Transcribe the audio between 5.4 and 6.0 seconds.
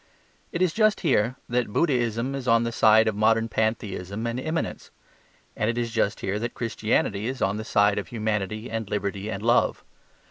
And it is